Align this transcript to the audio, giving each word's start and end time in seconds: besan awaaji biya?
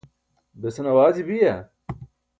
besan 0.61 0.85
awaaji 0.91 1.21
biya? 1.27 1.55